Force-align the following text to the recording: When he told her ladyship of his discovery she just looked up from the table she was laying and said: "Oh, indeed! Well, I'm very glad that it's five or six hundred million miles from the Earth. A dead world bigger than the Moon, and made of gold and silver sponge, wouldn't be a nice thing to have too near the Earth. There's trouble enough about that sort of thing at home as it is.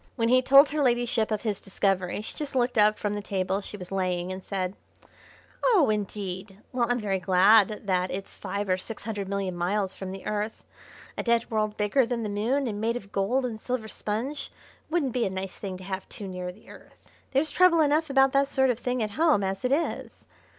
When 0.15 0.29
he 0.29 0.41
told 0.41 0.69
her 0.69 0.81
ladyship 0.81 1.29
of 1.29 1.43
his 1.43 1.59
discovery 1.61 2.21
she 2.21 2.35
just 2.35 2.55
looked 2.55 2.75
up 2.79 2.97
from 2.97 3.13
the 3.13 3.21
table 3.21 3.61
she 3.61 3.77
was 3.77 3.91
laying 3.91 4.31
and 4.31 4.43
said: 4.43 4.75
"Oh, 5.63 5.91
indeed! 5.91 6.57
Well, 6.71 6.87
I'm 6.89 6.99
very 6.99 7.19
glad 7.19 7.81
that 7.85 8.09
it's 8.09 8.35
five 8.35 8.67
or 8.67 8.77
six 8.77 9.03
hundred 9.03 9.29
million 9.29 9.55
miles 9.55 9.93
from 9.93 10.11
the 10.11 10.25
Earth. 10.25 10.63
A 11.19 11.21
dead 11.21 11.51
world 11.51 11.77
bigger 11.77 12.03
than 12.03 12.23
the 12.23 12.29
Moon, 12.29 12.65
and 12.65 12.81
made 12.81 12.97
of 12.97 13.11
gold 13.11 13.45
and 13.45 13.61
silver 13.61 13.87
sponge, 13.87 14.51
wouldn't 14.89 15.13
be 15.13 15.27
a 15.27 15.29
nice 15.29 15.55
thing 15.59 15.77
to 15.77 15.83
have 15.83 16.09
too 16.09 16.27
near 16.27 16.51
the 16.51 16.67
Earth. 16.67 16.97
There's 17.29 17.51
trouble 17.51 17.79
enough 17.81 18.09
about 18.09 18.31
that 18.31 18.51
sort 18.51 18.71
of 18.71 18.79
thing 18.79 19.03
at 19.03 19.11
home 19.11 19.43
as 19.43 19.63
it 19.63 19.71
is. 19.71 20.25